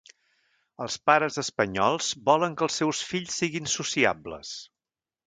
Els 0.85 0.95
pares 1.09 1.35
espanyols 1.41 2.07
volen 2.29 2.55
que 2.63 2.65
els 2.69 2.79
seus 2.83 3.03
fills 3.11 3.37
siguin 3.43 3.69
sociables. 3.75 4.57